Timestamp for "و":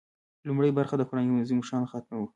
2.17-2.25